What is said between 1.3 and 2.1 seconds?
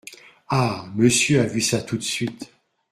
a vu ça tout de